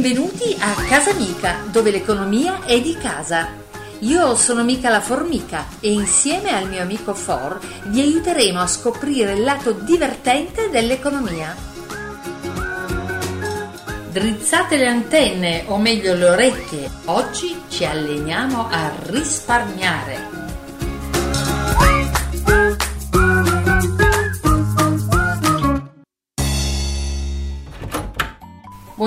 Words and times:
Benvenuti 0.00 0.56
a 0.58 0.72
Casa 0.88 1.12
Mica, 1.12 1.58
dove 1.70 1.90
l'economia 1.90 2.64
è 2.64 2.80
di 2.80 2.96
casa. 2.96 3.48
Io 3.98 4.34
sono 4.34 4.64
Mica 4.64 4.88
la 4.88 5.02
Formica 5.02 5.66
e 5.78 5.92
insieme 5.92 6.56
al 6.56 6.70
mio 6.70 6.80
amico 6.80 7.12
For 7.12 7.60
vi 7.88 8.00
aiuteremo 8.00 8.58
a 8.58 8.66
scoprire 8.66 9.34
il 9.34 9.42
lato 9.42 9.72
divertente 9.72 10.70
dell'economia. 10.70 11.54
Drizzate 14.10 14.78
le 14.78 14.86
antenne, 14.86 15.64
o 15.66 15.76
meglio 15.76 16.14
le 16.14 16.30
orecchie. 16.30 16.90
Oggi 17.04 17.60
ci 17.68 17.84
alleniamo 17.84 18.68
a 18.70 18.90
risparmiare. 19.02 20.39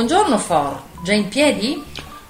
Buongiorno 0.06 0.38
For, 0.38 0.82
già 1.02 1.14
in 1.14 1.30
piedi? 1.30 1.82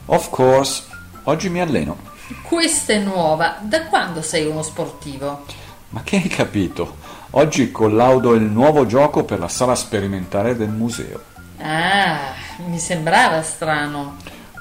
Of 0.06 0.30
course, 0.30 0.84
oggi 1.24 1.50
mi 1.50 1.60
alleno. 1.60 1.98
Questa 2.44 2.94
è 2.94 3.00
nuova, 3.00 3.58
da 3.62 3.88
quando 3.88 4.22
sei 4.22 4.46
uno 4.46 4.62
sportivo? 4.62 5.44
Ma 5.90 6.04
che 6.04 6.18
hai 6.18 6.28
capito? 6.28 6.98
Oggi 7.32 7.72
collaudo 7.72 8.36
il 8.36 8.44
nuovo 8.44 8.86
gioco 8.86 9.24
per 9.24 9.40
la 9.40 9.48
sala 9.48 9.74
sperimentale 9.74 10.56
del 10.56 10.70
museo. 10.70 11.20
Ah, 11.62 12.34
mi 12.68 12.78
sembrava 12.78 13.42
strano. 13.42 14.18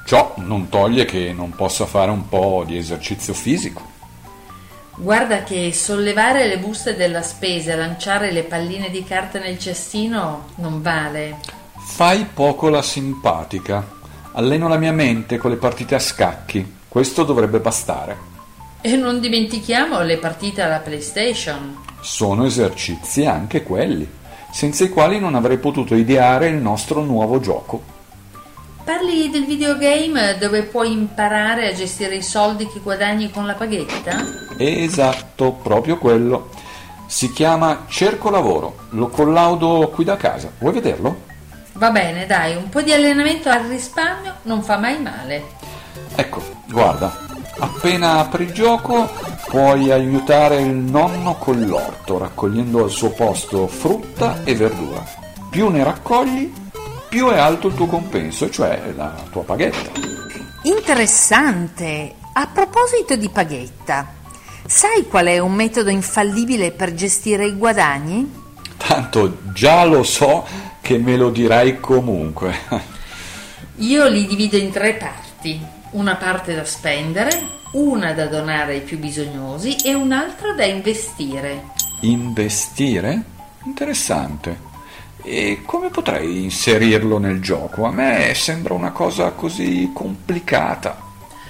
Ciò 0.07 0.33
non 0.39 0.71
toglie 0.71 1.05
che 1.05 1.35
non 1.35 1.51
possa 1.51 1.85
fare 1.85 2.11
un 2.11 2.31
po' 2.31 2.65
di 2.67 2.79
esercizio 2.79 3.35
fisico. 3.35 3.91
Guarda 4.97 5.43
che 5.43 5.71
sollevare 5.75 6.47
le 6.47 6.59
buste 6.59 6.97
della 6.97 7.21
spesa 7.21 7.73
e 7.73 7.77
lanciare 7.77 8.31
le 8.31 8.45
palline 8.45 8.89
di 8.89 9.05
carta 9.05 9.39
nel 9.39 9.59
cestino 9.59 10.47
non 10.55 10.81
vale. 10.81 11.61
Fai 11.85 12.27
poco 12.33 12.69
la 12.69 12.81
simpatica. 12.81 13.87
Alleno 14.33 14.67
la 14.67 14.79
mia 14.79 14.93
mente 14.93 15.37
con 15.37 15.51
le 15.51 15.57
partite 15.57 15.95
a 15.95 15.99
scacchi. 15.99 16.77
Questo 16.89 17.23
dovrebbe 17.23 17.59
bastare. 17.59 18.31
E 18.81 18.97
non 18.97 19.21
dimentichiamo 19.21 20.01
le 20.01 20.17
partite 20.17 20.63
alla 20.63 20.79
PlayStation. 20.79 21.77
Sono 22.01 22.47
esercizi 22.47 23.27
anche 23.27 23.63
quelli, 23.63 24.09
senza 24.51 24.85
i 24.85 24.89
quali 24.89 25.21
non 25.21 25.35
avrei 25.35 25.59
potuto 25.59 25.95
ideare 25.95 26.49
il 26.49 26.57
nostro 26.57 27.03
nuovo 27.03 27.41
gioco. 27.41 27.83
Parli 28.85 29.31
del 29.31 29.45
videogame 29.45 30.39
dove 30.39 30.63
puoi 30.63 30.93
imparare 30.93 31.69
a 31.69 31.75
gestire 31.75 32.17
i 32.17 32.23
soldi 32.23 32.67
che 32.67 32.81
guadagni 32.81 33.31
con 33.31 33.47
la 33.47 33.55
paghetta? 33.55 34.25
Esatto, 34.57 35.53
proprio 35.53 35.99
quello. 35.99 36.51
Si 37.07 37.31
chiama 37.33 37.85
Cerco 37.89 38.31
Lavoro. 38.31 38.87
Lo 38.91 39.09
collaudo 39.09 39.91
qui 39.95 40.05
da 40.05 40.17
casa. 40.17 40.51
Vuoi 40.59 40.73
vederlo? 40.73 41.31
Va 41.75 41.91
bene, 41.91 42.27
dai, 42.27 42.55
un 42.55 42.69
po' 42.69 42.83
di 42.83 42.93
allenamento 42.93 43.49
al 43.49 43.65
risparmio 43.65 44.35
non 44.43 44.63
fa 44.63 44.77
mai 44.77 45.01
male. 45.01 45.45
Ecco, 46.15 46.43
guarda, 46.69 47.27
appena 47.59 48.19
apri 48.19 48.45
il 48.45 48.53
gioco 48.53 49.11
puoi 49.47 49.91
aiutare 49.91 50.61
il 50.61 50.75
nonno 50.75 51.35
con 51.35 51.61
l'orto, 51.61 52.19
raccogliendo 52.19 52.85
al 52.85 52.91
suo 52.91 53.11
posto 53.11 53.67
frutta 53.67 54.45
e 54.45 54.55
verdura. 54.55 55.05
Più 55.51 55.69
ne 55.69 55.83
raccogli, 55.83 56.53
più 57.09 57.29
è 57.29 57.39
alto 57.39 57.69
il 57.69 57.75
tuo 57.75 57.87
compenso, 57.87 58.51
cioè 58.51 58.93
la 58.95 59.15
tua 59.31 59.43
paghetta. 59.43 59.91
Interessante. 60.65 62.15
A 62.35 62.47
proposito 62.47 63.17
di 63.17 63.29
paghetta, 63.29 64.07
sai 64.67 65.07
qual 65.09 65.27
è 65.27 65.39
un 65.39 65.53
metodo 65.53 65.91
infallibile 65.91 66.71
per 66.71 66.95
gestire 66.95 67.47
i 67.47 67.57
guadagni? 67.57 68.41
Tanto 68.79 69.39
già 69.53 69.85
lo 69.85 70.03
so 70.03 70.47
che 70.83 70.99
me 70.99 71.17
lo 71.17 71.31
dirai 71.31 71.81
comunque. 71.81 72.55
Io 73.77 74.07
li 74.09 74.27
divido 74.27 74.57
in 74.57 74.71
tre 74.71 74.95
parti, 74.95 75.59
una 75.93 76.17
parte 76.17 76.55
da 76.55 76.65
spendere, 76.65 77.31
una 77.73 78.13
da 78.13 78.27
donare 78.27 78.75
ai 78.75 78.81
più 78.81 78.99
bisognosi 78.99 79.77
e 79.77 79.95
un'altra 79.95 80.53
da 80.53 80.65
investire. 80.65 81.71
Investire? 82.01 83.23
Interessante. 83.65 84.71
E 85.23 85.63
come 85.65 85.89
potrei 85.89 86.43
inserirlo 86.43 87.19
nel 87.19 87.41
gioco? 87.41 87.85
A 87.85 87.93
me 87.93 88.35
sembra 88.35 88.75
una 88.75 88.91
cosa 88.91 89.31
così 89.31 89.91
complicata. 89.95 90.99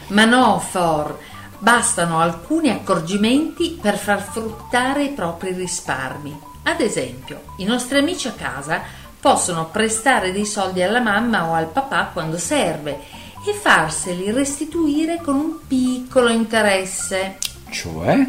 Ma 0.09 0.27
no, 0.27 0.59
For, 0.59 1.19
bastano 1.59 2.21
alcuni 2.21 2.69
accorgimenti 2.69 3.79
per 3.81 3.97
far 3.97 4.23
fruttare 4.23 5.05
i 5.05 5.11
propri 5.11 5.53
risparmi. 5.53 6.39
Ad 6.65 6.81
esempio, 6.81 7.43
i 7.57 7.65
nostri 7.65 7.99
amici 7.99 8.29
a 8.29 8.33
casa 8.33 8.83
possono 9.23 9.67
prestare 9.67 10.33
dei 10.33 10.45
soldi 10.45 10.83
alla 10.83 10.99
mamma 10.99 11.47
o 11.47 11.55
al 11.55 11.69
papà 11.69 12.11
quando 12.13 12.39
serve 12.39 12.99
e 13.47 13.53
farseli 13.55 14.33
restituire 14.33 15.21
con 15.23 15.37
un 15.37 15.59
piccolo 15.65 16.29
interesse. 16.29 17.39
Cioè? 17.71 18.27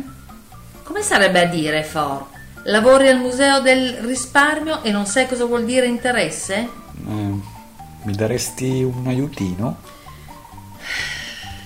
Come 0.83 1.01
sarebbe 1.01 1.41
a 1.41 1.45
dire, 1.45 1.81
For? 1.81 2.27
Lavori 2.65 3.07
al 3.07 3.17
museo 3.17 3.59
del 3.59 3.93
risparmio 4.01 4.83
e 4.83 4.91
non 4.91 5.07
sai 5.07 5.27
cosa 5.27 5.45
vuol 5.45 5.65
dire 5.65 5.87
interesse? 5.87 6.69
Eh, 7.07 7.09
mi 7.09 8.13
daresti 8.13 8.83
un 8.83 9.07
aiutino? 9.07 9.77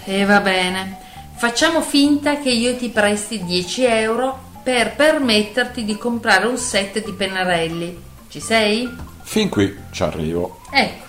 E 0.06 0.24
va 0.24 0.40
bene. 0.40 1.00
Facciamo 1.36 1.82
finta 1.82 2.40
che 2.40 2.50
io 2.50 2.78
ti 2.78 2.88
presti 2.88 3.44
10 3.44 3.84
euro 3.84 4.46
per 4.64 4.96
permetterti 4.96 5.84
di 5.84 5.98
comprare 5.98 6.48
un 6.48 6.58
set 6.58 7.04
di 7.04 7.12
pennarelli. 7.12 8.06
Ci 8.30 8.40
sei? 8.40 9.16
Fin 9.30 9.50
qui 9.50 9.76
ci 9.92 10.04
arrivo. 10.04 10.62
Ecco, 10.72 11.06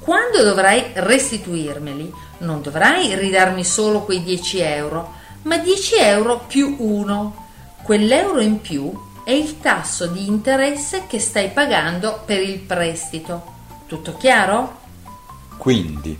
quando 0.00 0.42
dovrai 0.42 0.86
restituirmeli, 0.94 2.10
non 2.38 2.62
dovrai 2.62 3.14
ridarmi 3.14 3.62
solo 3.62 4.04
quei 4.04 4.22
10 4.22 4.60
euro, 4.60 5.12
ma 5.42 5.58
10 5.58 5.96
euro 5.96 6.44
più 6.46 6.76
uno. 6.78 7.48
Quell'euro 7.82 8.40
in 8.40 8.62
più 8.62 8.90
è 9.22 9.32
il 9.32 9.60
tasso 9.60 10.06
di 10.06 10.26
interesse 10.26 11.04
che 11.06 11.20
stai 11.20 11.50
pagando 11.50 12.22
per 12.24 12.40
il 12.40 12.58
prestito. 12.58 13.44
Tutto 13.86 14.16
chiaro? 14.16 14.80
Quindi, 15.58 16.18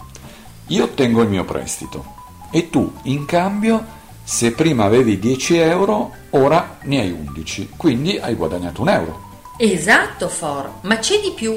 io 0.67 0.85
ottengo 0.85 1.23
il 1.23 1.29
mio 1.29 1.47
prestito 1.47 2.05
e 2.51 2.69
tu, 2.69 2.93
in 3.05 3.25
cambio, 3.25 3.83
se 4.23 4.53
prima 4.53 4.85
avevi 4.85 5.19
10 5.19 5.57
euro, 5.57 6.13
ora 6.31 6.77
ne 6.83 7.01
hai 7.01 7.11
11, 7.11 7.71
quindi 7.75 8.19
hai 8.19 8.35
guadagnato 8.35 8.83
un 8.83 8.91
euro. 8.91 9.31
Esatto, 9.65 10.29
For, 10.29 10.79
ma 10.81 10.99
c'è 10.99 11.21
di 11.21 11.31
più. 11.37 11.57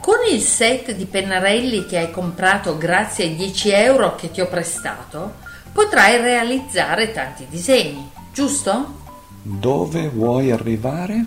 Con 0.00 0.18
il 0.30 0.40
set 0.40 0.92
di 0.92 1.06
pennarelli 1.06 1.84
che 1.84 1.98
hai 1.98 2.12
comprato 2.12 2.78
grazie 2.78 3.24
ai 3.24 3.34
10 3.34 3.70
euro 3.70 4.14
che 4.14 4.30
ti 4.30 4.40
ho 4.40 4.46
prestato, 4.46 5.34
potrai 5.72 6.18
realizzare 6.18 7.10
tanti 7.10 7.48
disegni, 7.48 8.08
giusto? 8.32 8.98
Dove 9.42 10.08
vuoi 10.08 10.52
arrivare? 10.52 11.24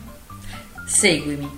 Seguimi. 0.87 1.49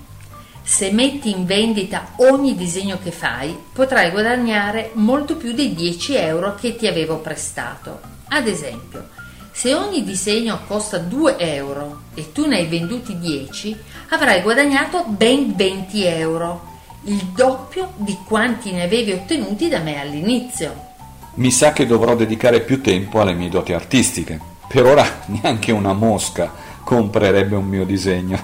Se 0.63 0.89
metti 0.91 1.29
in 1.29 1.45
vendita 1.45 2.13
ogni 2.15 2.55
disegno 2.55 2.97
che 2.97 3.11
fai, 3.11 3.55
potrai 3.73 4.09
guadagnare 4.09 4.89
molto 4.93 5.35
più 5.35 5.53
dei 5.53 5.75
10 5.75 6.15
euro 6.15 6.55
che 6.55 6.75
ti 6.75 6.87
avevo 6.87 7.19
prestato. 7.19 7.99
Ad 8.29 8.47
esempio, 8.47 9.07
se 9.55 9.73
ogni 9.73 10.03
disegno 10.03 10.59
costa 10.67 10.97
2 10.97 11.37
euro 11.37 12.01
e 12.13 12.33
tu 12.33 12.45
ne 12.45 12.57
hai 12.57 12.67
venduti 12.67 13.17
10, 13.17 13.73
avrai 14.09 14.41
guadagnato 14.41 15.05
ben 15.07 15.55
20 15.55 16.03
euro, 16.03 16.73
il 17.03 17.23
doppio 17.33 17.93
di 17.95 18.17
quanti 18.25 18.73
ne 18.73 18.83
avevi 18.83 19.13
ottenuti 19.13 19.69
da 19.69 19.79
me 19.79 20.01
all'inizio. 20.01 20.75
Mi 21.35 21.51
sa 21.51 21.71
che 21.71 21.85
dovrò 21.85 22.17
dedicare 22.17 22.59
più 22.59 22.81
tempo 22.81 23.21
alle 23.21 23.31
mie 23.31 23.47
doti 23.47 23.71
artistiche. 23.71 24.37
Per 24.67 24.85
ora 24.85 25.21
neanche 25.41 25.71
una 25.71 25.93
mosca 25.93 26.51
comprerebbe 26.83 27.55
un 27.55 27.65
mio 27.65 27.85
disegno. 27.85 28.37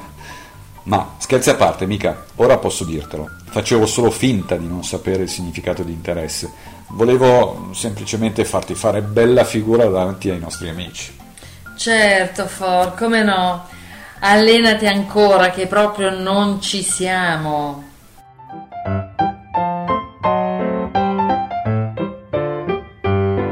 Ma 0.83 1.15
scherzi 1.17 1.49
a 1.49 1.55
parte, 1.55 1.85
mica, 1.85 2.23
ora 2.35 2.57
posso 2.57 2.85
dirtelo. 2.85 3.29
Facevo 3.49 3.85
solo 3.85 4.11
finta 4.11 4.55
di 4.55 4.65
non 4.65 4.85
sapere 4.85 5.23
il 5.23 5.29
significato 5.29 5.83
di 5.83 5.91
interesse 5.91 6.79
Volevo 6.93 7.69
semplicemente 7.71 8.43
farti 8.45 8.75
fare 8.75 9.01
bella 9.01 9.43
figura 9.43 9.85
davanti 9.85 10.29
ai 10.29 10.39
nostri 10.39 10.69
amici. 10.69 11.17
Certo, 11.77 12.45
For, 12.45 12.93
come 12.95 13.23
no? 13.23 13.65
Allenati 14.19 14.85
ancora 14.85 15.49
che 15.49 15.67
proprio 15.67 16.11
non 16.11 16.61
ci 16.61 16.83
siamo. 16.83 17.83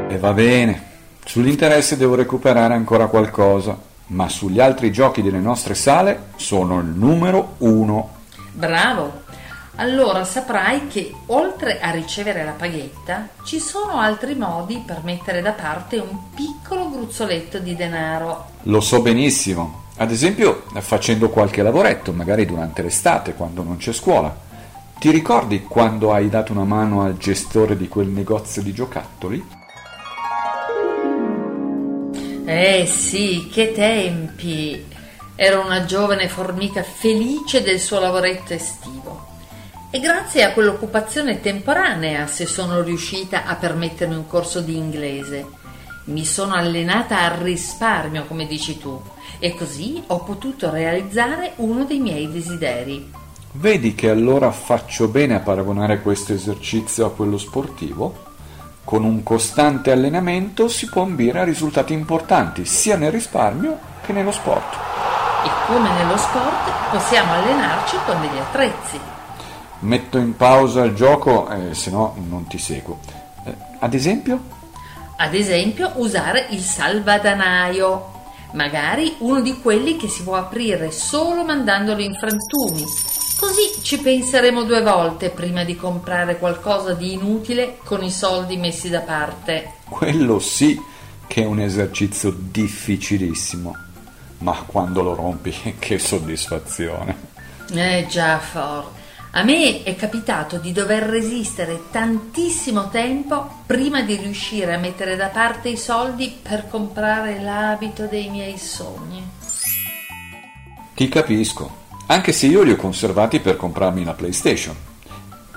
E 0.08 0.18
va 0.18 0.32
bene. 0.32 0.88
Sull'interesse 1.24 1.96
devo 1.96 2.14
recuperare 2.14 2.74
ancora 2.74 3.06
qualcosa, 3.06 3.76
ma 4.08 4.28
sugli 4.28 4.60
altri 4.60 4.92
giochi 4.92 5.22
delle 5.22 5.38
nostre 5.38 5.74
sale 5.74 6.28
sono 6.36 6.78
il 6.78 6.86
numero 6.86 7.54
uno. 7.58 8.18
Bravo, 8.52 9.22
allora 9.80 10.24
saprai 10.24 10.88
che 10.88 11.10
oltre 11.26 11.80
a 11.80 11.90
ricevere 11.90 12.44
la 12.44 12.50
paghetta 12.52 13.30
ci 13.44 13.58
sono 13.58 13.98
altri 13.98 14.34
modi 14.34 14.82
per 14.84 15.00
mettere 15.02 15.40
da 15.40 15.52
parte 15.52 15.96
un 15.96 16.30
piccolo 16.34 16.90
gruzzoletto 16.90 17.58
di 17.58 17.74
denaro. 17.74 18.48
Lo 18.64 18.80
so 18.80 19.00
benissimo, 19.00 19.84
ad 19.96 20.10
esempio 20.10 20.64
facendo 20.80 21.30
qualche 21.30 21.62
lavoretto, 21.62 22.12
magari 22.12 22.44
durante 22.44 22.82
l'estate 22.82 23.32
quando 23.32 23.62
non 23.62 23.78
c'è 23.78 23.92
scuola. 23.92 24.48
Ti 24.98 25.10
ricordi 25.10 25.62
quando 25.62 26.12
hai 26.12 26.28
dato 26.28 26.52
una 26.52 26.64
mano 26.64 27.02
al 27.02 27.16
gestore 27.16 27.74
di 27.74 27.88
quel 27.88 28.08
negozio 28.08 28.60
di 28.60 28.74
giocattoli? 28.74 29.42
Eh 32.44 32.84
sì, 32.86 33.48
che 33.50 33.72
tempi! 33.72 34.84
Ero 35.34 35.64
una 35.64 35.86
giovane 35.86 36.28
formica 36.28 36.82
felice 36.82 37.62
del 37.62 37.80
suo 37.80 37.98
lavoretto 37.98 38.52
estivo. 38.52 39.29
E 39.92 39.98
grazie 39.98 40.44
a 40.44 40.52
quell'occupazione 40.52 41.40
temporanea 41.40 42.28
se 42.28 42.46
sono 42.46 42.80
riuscita 42.80 43.44
a 43.44 43.56
permettermi 43.56 44.14
un 44.14 44.28
corso 44.28 44.60
di 44.60 44.76
inglese. 44.76 45.44
Mi 46.04 46.24
sono 46.24 46.54
allenata 46.54 47.22
al 47.22 47.38
risparmio, 47.38 48.24
come 48.26 48.46
dici 48.46 48.78
tu, 48.78 49.02
e 49.40 49.52
così 49.56 50.00
ho 50.06 50.20
potuto 50.22 50.70
realizzare 50.70 51.54
uno 51.56 51.84
dei 51.84 51.98
miei 51.98 52.30
desideri. 52.30 53.12
Vedi 53.54 53.96
che 53.96 54.08
allora 54.08 54.52
faccio 54.52 55.08
bene 55.08 55.34
a 55.34 55.40
paragonare 55.40 56.02
questo 56.02 56.34
esercizio 56.34 57.06
a 57.06 57.10
quello 57.10 57.36
sportivo? 57.36 58.28
Con 58.84 59.02
un 59.02 59.24
costante 59.24 59.90
allenamento 59.90 60.68
si 60.68 60.88
può 60.88 61.02
ambire 61.02 61.40
a 61.40 61.44
risultati 61.44 61.92
importanti 61.92 62.64
sia 62.64 62.96
nel 62.96 63.10
risparmio 63.10 63.76
che 64.02 64.12
nello 64.12 64.30
sport. 64.30 64.72
E 65.44 65.50
come 65.66 65.90
nello 65.94 66.16
sport 66.16 66.92
possiamo 66.92 67.32
allenarci 67.32 67.96
con 68.06 68.20
degli 68.20 68.38
attrezzi. 68.38 69.18
Metto 69.80 70.18
in 70.18 70.36
pausa 70.36 70.84
il 70.84 70.94
gioco, 70.94 71.48
eh, 71.50 71.74
se 71.74 71.90
no 71.90 72.16
non 72.28 72.46
ti 72.46 72.58
seguo. 72.58 72.98
Eh, 73.44 73.54
ad 73.78 73.94
esempio? 73.94 74.58
Ad 75.16 75.34
esempio 75.34 75.92
usare 75.96 76.46
il 76.50 76.60
salvadanaio, 76.60 78.10
magari 78.52 79.16
uno 79.18 79.40
di 79.40 79.60
quelli 79.60 79.96
che 79.96 80.08
si 80.08 80.22
può 80.22 80.36
aprire 80.36 80.90
solo 80.90 81.44
mandandolo 81.44 82.00
in 82.00 82.14
frantumi 82.14 82.84
Così 83.40 83.82
ci 83.82 83.98
penseremo 83.98 84.64
due 84.64 84.82
volte 84.82 85.30
prima 85.30 85.64
di 85.64 85.74
comprare 85.74 86.36
qualcosa 86.36 86.92
di 86.92 87.14
inutile 87.14 87.78
con 87.84 88.04
i 88.04 88.10
soldi 88.10 88.58
messi 88.58 88.90
da 88.90 89.00
parte. 89.00 89.76
Quello 89.88 90.38
sì 90.40 90.78
che 91.26 91.40
è 91.40 91.46
un 91.46 91.58
esercizio 91.58 92.36
difficilissimo, 92.36 93.74
ma 94.40 94.62
quando 94.66 95.00
lo 95.00 95.14
rompi 95.14 95.54
che 95.80 95.98
soddisfazione. 95.98 97.16
Eh 97.72 98.06
già, 98.10 98.38
For. 98.38 98.84
A 99.32 99.44
me 99.44 99.84
è 99.84 99.94
capitato 99.94 100.56
di 100.56 100.72
dover 100.72 101.04
resistere 101.04 101.82
tantissimo 101.92 102.88
tempo 102.88 103.62
prima 103.64 104.02
di 104.02 104.16
riuscire 104.16 104.74
a 104.74 104.78
mettere 104.78 105.14
da 105.14 105.28
parte 105.28 105.68
i 105.68 105.76
soldi 105.76 106.36
per 106.42 106.68
comprare 106.68 107.40
l'abito 107.40 108.06
dei 108.06 108.28
miei 108.28 108.58
sogni. 108.58 109.24
Ti 110.94 111.08
capisco 111.08 111.78
anche 112.06 112.32
se 112.32 112.48
io 112.48 112.62
li 112.62 112.72
ho 112.72 112.76
conservati 112.76 113.38
per 113.38 113.56
comprarmi 113.56 114.02
la 114.02 114.14
PlayStation. 114.14 114.74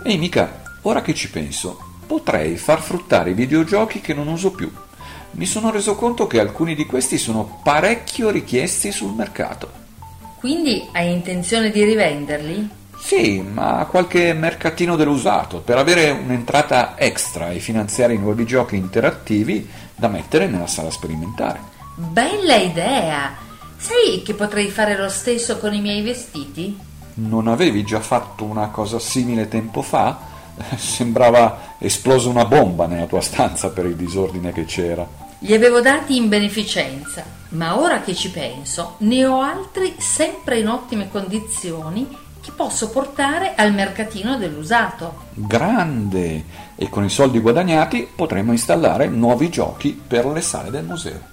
Ehi 0.04 0.20
mica, 0.20 0.78
ora 0.84 1.02
che 1.02 1.16
ci 1.16 1.32
penso, 1.32 1.96
potrei 2.06 2.58
far 2.58 2.80
fruttare 2.80 3.32
i 3.32 3.34
videogiochi 3.34 4.02
che 4.02 4.14
non 4.14 4.28
uso 4.28 4.52
più. 4.52 4.72
Mi 5.32 5.48
sono 5.48 5.72
reso 5.72 5.96
conto 5.96 6.28
che 6.28 6.40
alcuni 6.40 6.76
di 6.76 6.86
questi 6.86 7.18
sono 7.18 7.60
parecchio 7.64 8.30
richiesti 8.30 8.92
sul 8.92 9.16
mercato. 9.16 9.82
Quindi 10.38 10.88
hai 10.92 11.12
intenzione 11.12 11.72
di 11.72 11.84
rivenderli? 11.84 12.82
Sì, 13.06 13.42
ma 13.42 13.80
a 13.80 13.86
qualche 13.86 14.32
mercatino 14.32 14.96
dell'usato, 14.96 15.60
per 15.60 15.78
avere 15.78 16.10
un'entrata 16.10 16.98
extra 16.98 17.50
e 17.50 17.60
finanziare 17.60 18.14
i 18.14 18.18
nuovi 18.18 18.46
giochi 18.46 18.78
interattivi 18.78 19.70
da 19.94 20.08
mettere 20.08 20.48
nella 20.48 20.68
sala 20.68 20.90
sperimentare. 20.90 21.60
Bella 21.96 22.56
idea! 22.56 23.36
Sai 23.76 24.24
che 24.24 24.34
potrei 24.34 24.70
fare 24.70 24.98
lo 24.98 25.10
stesso 25.10 25.58
con 25.58 25.74
i 25.74 25.82
miei 25.82 26.02
vestiti? 26.02 26.80
Non 27.16 27.50
avevi 27.50 27.84
già 27.84 28.00
fatto 28.00 28.46
una 28.46 28.70
cosa 28.70 29.00
simile 29.00 29.50
tempo 29.50 29.82
fa? 29.82 30.18
Sembrava 30.78 31.76
esplosa 31.80 32.30
una 32.30 32.46
bomba 32.46 32.88
nella 32.88 33.06
tua 33.06 33.22
stanza 33.22 33.72
per 33.72 33.86
il 33.86 33.98
disordine 33.98 34.54
che 34.54 34.64
c'era. 34.64 35.06
Li 35.40 35.54
avevo 35.54 35.82
dati 35.82 36.16
in 36.16 36.30
beneficenza, 36.30 37.26
ma 37.50 37.78
ora 37.78 38.00
che 38.00 38.16
ci 38.16 38.32
penso, 38.32 38.96
ne 39.00 39.26
ho 39.26 39.42
altri 39.42 39.96
sempre 39.98 40.60
in 40.60 40.70
ottime 40.70 41.10
condizioni 41.12 42.22
che 42.44 42.52
posso 42.52 42.90
portare 42.90 43.56
al 43.56 43.74
mercatino 43.74 44.36
dell'usato. 44.36 45.28
Grande! 45.34 46.44
E 46.76 46.90
con 46.90 47.06
i 47.06 47.10
soldi 47.10 47.40
guadagnati 47.40 48.06
potremo 48.14 48.52
installare 48.52 49.08
nuovi 49.08 49.50
giochi 49.50 49.94
per 49.94 50.26
le 50.26 50.42
sale 50.42 50.70
del 50.70 50.84
museo. 50.84 51.32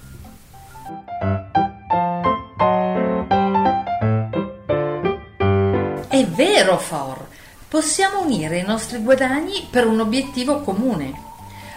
È 6.07 6.25
vero, 6.27 6.77
For, 6.77 7.27
possiamo 7.67 8.21
unire 8.21 8.59
i 8.59 8.65
nostri 8.65 8.99
guadagni 8.99 9.67
per 9.69 9.87
un 9.87 9.99
obiettivo 9.99 10.61
comune. 10.61 11.29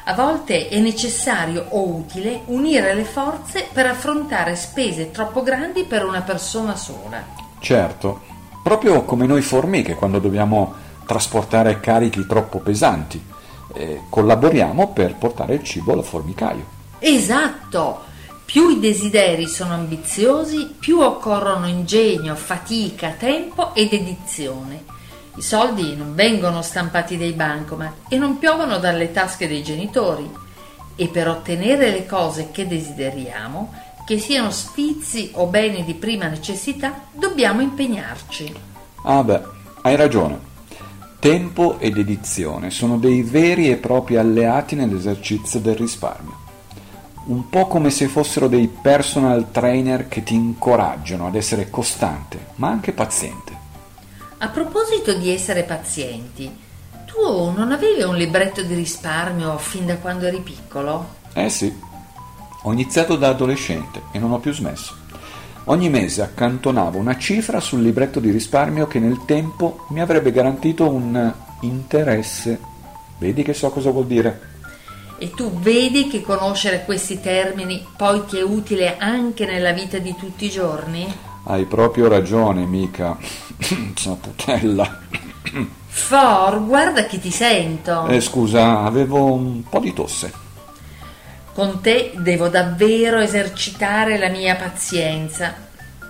A 0.04 0.14
volte 0.14 0.68
è 0.68 0.78
necessario 0.78 1.66
o 1.70 1.88
utile 1.88 2.42
unire 2.46 2.94
le 2.94 3.04
forze 3.04 3.66
per 3.72 3.86
affrontare 3.86 4.54
spese 4.54 5.10
troppo 5.10 5.42
grandi 5.42 5.84
per 5.84 6.04
una 6.04 6.20
persona 6.20 6.76
sola. 6.76 7.24
Certo, 7.58 8.20
proprio 8.64 9.02
come 9.02 9.26
noi 9.26 9.42
formiche 9.42 9.94
quando 9.94 10.18
dobbiamo 10.18 10.72
trasportare 11.04 11.80
carichi 11.80 12.26
troppo 12.26 12.60
pesanti. 12.60 13.22
Eh, 13.74 14.04
collaboriamo 14.08 14.88
per 14.88 15.16
portare 15.16 15.56
il 15.56 15.62
cibo 15.62 15.92
al 15.92 16.02
formicaio. 16.02 16.64
Esatto! 16.98 18.00
Più 18.46 18.70
i 18.70 18.80
desideri 18.80 19.48
sono 19.48 19.74
ambiziosi, 19.74 20.74
più 20.78 21.00
occorrono 21.00 21.66
ingegno, 21.66 22.34
fatica, 22.34 23.10
tempo 23.18 23.74
ed 23.74 23.92
edizione. 23.92 24.84
I 25.36 25.42
soldi 25.42 25.94
non 25.94 26.14
vengono 26.14 26.62
stampati 26.62 27.18
dai 27.18 27.32
bancomat 27.32 27.92
e 28.08 28.16
non 28.16 28.38
piovono 28.38 28.78
dalle 28.78 29.12
tasche 29.12 29.46
dei 29.46 29.62
genitori. 29.62 30.30
E 30.96 31.08
per 31.08 31.28
ottenere 31.28 31.90
le 31.90 32.06
cose 32.06 32.48
che 32.50 32.66
desideriamo, 32.66 33.74
che 34.04 34.18
siano 34.18 34.50
sfizi 34.50 35.30
o 35.34 35.46
beni 35.46 35.84
di 35.84 35.94
prima 35.94 36.26
necessità, 36.26 37.06
dobbiamo 37.12 37.60
impegnarci. 37.60 38.54
Ah 39.04 39.22
beh, 39.22 39.42
hai 39.82 39.96
ragione. 39.96 40.52
Tempo 41.18 41.78
ed 41.78 41.96
edizione 41.96 42.70
sono 42.70 42.98
dei 42.98 43.22
veri 43.22 43.70
e 43.70 43.76
propri 43.76 44.16
alleati 44.16 44.74
nell'esercizio 44.74 45.60
del 45.60 45.76
risparmio 45.76 46.42
un 47.26 47.48
po' 47.48 47.66
come 47.66 47.90
se 47.90 48.08
fossero 48.08 48.48
dei 48.48 48.68
personal 48.68 49.50
trainer 49.50 50.08
che 50.08 50.22
ti 50.22 50.34
incoraggiano 50.34 51.26
ad 51.26 51.34
essere 51.34 51.70
costante, 51.70 52.48
ma 52.56 52.68
anche 52.68 52.92
paziente. 52.92 53.62
A 54.38 54.48
proposito 54.48 55.14
di 55.14 55.30
essere 55.30 55.62
pazienti, 55.62 56.54
tu 57.06 57.50
non 57.50 57.72
avevi 57.72 58.02
un 58.02 58.16
libretto 58.16 58.62
di 58.62 58.74
risparmio 58.74 59.56
fin 59.56 59.86
da 59.86 59.96
quando 59.96 60.26
eri 60.26 60.40
piccolo? 60.40 61.22
Eh 61.32 61.48
sì, 61.48 61.74
ho 62.66 62.72
iniziato 62.72 63.16
da 63.16 63.28
adolescente 63.28 64.02
e 64.10 64.18
non 64.18 64.32
ho 64.32 64.38
più 64.38 64.52
smesso. 64.52 64.96
Ogni 65.64 65.88
mese 65.88 66.22
accantonavo 66.22 66.98
una 66.98 67.16
cifra 67.16 67.60
sul 67.60 67.82
libretto 67.82 68.20
di 68.20 68.30
risparmio 68.30 68.86
che 68.86 68.98
nel 68.98 69.24
tempo 69.26 69.86
mi 69.90 70.00
avrebbe 70.00 70.30
garantito 70.30 70.88
un 70.88 71.32
interesse. 71.60 72.58
Vedi 73.18 73.42
che 73.42 73.54
so 73.54 73.70
cosa 73.70 73.90
vuol 73.90 74.06
dire? 74.06 74.52
E 75.18 75.30
tu 75.30 75.58
vedi 75.60 76.08
che 76.08 76.22
conoscere 76.22 76.84
questi 76.84 77.20
termini 77.20 77.86
poi 77.96 78.24
ti 78.26 78.38
è 78.38 78.42
utile 78.42 78.96
anche 78.98 79.46
nella 79.46 79.72
vita 79.72 79.98
di 79.98 80.14
tutti 80.18 80.46
i 80.46 80.50
giorni? 80.50 81.06
Hai 81.44 81.64
proprio 81.66 82.08
ragione, 82.08 82.64
mica. 82.64 83.16
Saputella. 83.94 85.00
For, 85.86 86.64
guarda 86.64 87.04
che 87.06 87.18
ti 87.20 87.30
sento. 87.30 88.06
Eh, 88.06 88.20
scusa, 88.20 88.80
avevo 88.80 89.32
un 89.32 89.62
po' 89.68 89.78
di 89.78 89.92
tosse. 89.92 90.43
Con 91.54 91.80
te 91.80 92.10
devo 92.16 92.48
davvero 92.48 93.20
esercitare 93.20 94.18
la 94.18 94.28
mia 94.28 94.56
pazienza. 94.56 95.54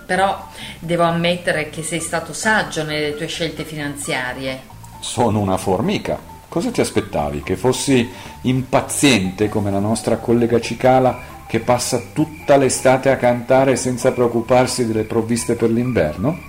Però 0.03 0.49
devo 0.79 1.03
ammettere 1.03 1.69
che 1.69 1.83
sei 1.83 1.99
stato 1.99 2.33
saggio 2.33 2.83
nelle 2.83 3.15
tue 3.15 3.27
scelte 3.27 3.63
finanziarie. 3.63 4.61
Sono 5.01 5.39
una 5.39 5.57
formica. 5.57 6.17
Cosa 6.49 6.71
ti 6.71 6.81
aspettavi? 6.81 7.43
Che 7.43 7.55
fossi 7.57 8.09
impaziente 8.41 9.47
come 9.47 9.69
la 9.69 9.77
nostra 9.77 10.17
collega 10.17 10.59
Cicala 10.59 11.33
che 11.47 11.59
passa 11.59 12.01
tutta 12.11 12.57
l'estate 12.57 13.11
a 13.11 13.17
cantare 13.17 13.75
senza 13.75 14.13
preoccuparsi 14.13 14.87
delle 14.87 15.03
provviste 15.03 15.53
per 15.53 15.69
l'inverno? 15.69 16.39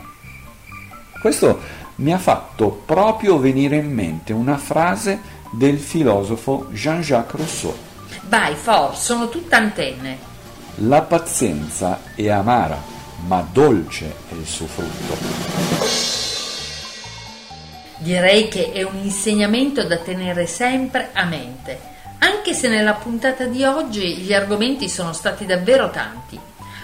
Questo 1.20 1.60
mi 1.96 2.14
ha 2.14 2.18
fatto 2.18 2.70
proprio 2.86 3.38
venire 3.38 3.76
in 3.76 3.92
mente 3.92 4.32
una 4.32 4.56
frase 4.56 5.20
del 5.50 5.78
filosofo 5.78 6.68
Jean-Jacques 6.70 7.38
Rousseau. 7.38 7.74
Vai, 8.22 8.54
For, 8.54 8.96
sono 8.96 9.28
tutta 9.28 9.56
antenne. 9.56 10.18
La 10.80 11.02
pazienza 11.02 12.00
è 12.14 12.28
amara, 12.28 12.78
ma 13.26 13.46
dolce 13.50 14.14
è 14.28 14.34
il 14.34 14.46
suo 14.46 14.66
frutto. 14.66 15.16
Direi 17.98 18.48
che 18.48 18.72
è 18.72 18.82
un 18.82 18.98
insegnamento 19.02 19.82
da 19.84 19.96
tenere 19.96 20.46
sempre 20.46 21.10
a 21.12 21.24
mente, 21.24 21.80
anche 22.18 22.52
se 22.52 22.68
nella 22.68 22.92
puntata 22.92 23.46
di 23.46 23.64
oggi 23.64 24.18
gli 24.18 24.34
argomenti 24.34 24.88
sono 24.88 25.12
stati 25.12 25.46
davvero 25.46 25.90
tanti. 25.90 26.38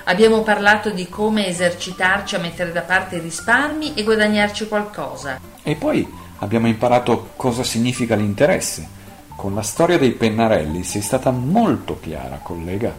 Abbiamo 0.04 0.42
parlato 0.42 0.90
di 0.90 1.08
come 1.08 1.46
esercitarci 1.46 2.34
a 2.34 2.38
mettere 2.38 2.72
da 2.72 2.80
parte 2.80 3.16
i 3.16 3.20
risparmi 3.20 3.94
e 3.94 4.02
guadagnarci 4.02 4.66
qualcosa. 4.66 5.38
E 5.62 5.76
poi 5.76 6.10
abbiamo 6.38 6.66
imparato 6.66 7.30
cosa 7.36 7.62
significa 7.62 8.16
l'interesse. 8.16 9.00
Con 9.42 9.56
la 9.56 9.62
storia 9.62 9.98
dei 9.98 10.12
pennarelli 10.12 10.84
sei 10.84 11.02
stata 11.02 11.32
molto 11.32 11.98
chiara, 11.98 12.38
collega. 12.40 12.94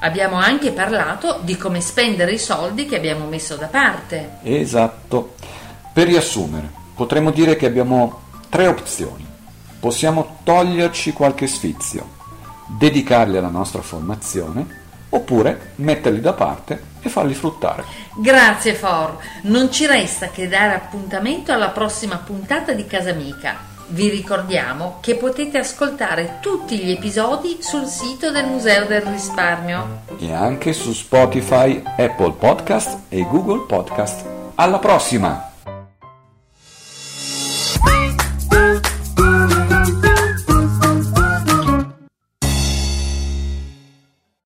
Abbiamo 0.00 0.36
anche 0.36 0.72
parlato 0.72 1.40
di 1.42 1.56
come 1.56 1.80
spendere 1.80 2.32
i 2.32 2.38
soldi 2.38 2.84
che 2.84 2.96
abbiamo 2.96 3.24
messo 3.24 3.56
da 3.56 3.68
parte. 3.68 4.32
Esatto. 4.42 5.36
Per 5.94 6.06
riassumere, 6.06 6.70
potremmo 6.94 7.30
dire 7.30 7.56
che 7.56 7.64
abbiamo 7.64 8.24
tre 8.50 8.66
opzioni. 8.66 9.26
Possiamo 9.80 10.40
toglierci 10.44 11.14
qualche 11.14 11.46
sfizio, 11.46 12.06
dedicarli 12.66 13.38
alla 13.38 13.48
nostra 13.48 13.80
formazione, 13.80 14.66
oppure 15.08 15.72
metterli 15.76 16.20
da 16.20 16.34
parte 16.34 16.78
e 17.00 17.08
farli 17.08 17.32
fruttare. 17.32 17.84
Grazie 18.16 18.74
For, 18.74 19.16
non 19.44 19.72
ci 19.72 19.86
resta 19.86 20.28
che 20.28 20.46
dare 20.46 20.74
appuntamento 20.74 21.52
alla 21.52 21.70
prossima 21.70 22.16
puntata 22.16 22.74
di 22.74 22.86
Casa 22.86 23.12
Amica. 23.12 23.74
Vi 23.88 24.08
ricordiamo 24.08 24.98
che 25.00 25.14
potete 25.14 25.58
ascoltare 25.58 26.38
tutti 26.40 26.76
gli 26.76 26.90
episodi 26.90 27.58
sul 27.60 27.86
sito 27.86 28.32
del 28.32 28.46
Museo 28.46 28.84
del 28.84 29.02
Risparmio 29.02 30.00
e 30.18 30.32
anche 30.32 30.72
su 30.72 30.92
Spotify, 30.92 31.80
Apple 31.84 32.32
Podcast 32.32 33.02
e 33.08 33.22
Google 33.22 33.64
Podcast. 33.66 34.24
Alla 34.56 34.80
prossima! 34.80 35.45